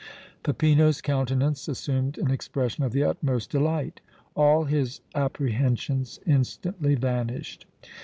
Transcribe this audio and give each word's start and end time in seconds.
Peppino's 0.41 0.99
countenance 0.99 1.67
assumed 1.67 2.17
an 2.17 2.31
expression 2.31 2.83
of 2.83 2.91
the 2.91 3.03
utmost 3.03 3.51
delight. 3.51 4.01
All 4.35 4.63
his 4.63 5.01
apprehensions 5.13 6.19
instantly 6.25 6.95
vanished. 6.95 7.67